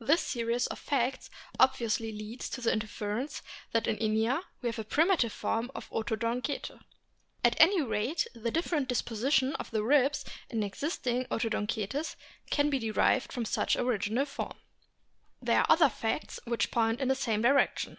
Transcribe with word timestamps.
This 0.00 0.20
series 0.22 0.66
of 0.66 0.78
facts 0.80 1.30
obviously 1.60 2.10
leads 2.10 2.48
to 2.48 2.60
the 2.60 2.72
inference 2.72 3.42
that 3.70 3.86
in 3.86 3.96
Inia 3.98 4.42
we 4.60 4.68
have 4.70 4.78
a 4.80 4.82
primitive 4.82 5.32
form 5.32 5.70
of 5.72 5.88
Odontocete. 5.90 6.72
At 7.44 7.54
any 7.60 7.80
rate, 7.80 8.26
the 8.34 8.50
different 8.50 8.88
disposition 8.88 9.54
of 9.54 9.70
the 9.70 9.84
ribs 9.84 10.24
in 10.50 10.60
TOOTHED 10.60 10.82
WHALES 10.82 10.96
179 11.30 11.62
existing 11.62 11.88
Odontocetes 12.10 12.16
can 12.50 12.70
be 12.70 12.80
derived 12.80 13.32
from 13.32 13.44
some 13.44 13.52
such 13.52 13.76
o 13.76 13.86
original 13.86 14.24
form. 14.24 14.56
There 15.40 15.60
are 15.60 15.66
other 15.68 15.88
facts 15.88 16.40
which 16.44 16.72
point 16.72 17.00
in 17.00 17.06
the 17.06 17.14
same 17.14 17.40
direction. 17.42 17.98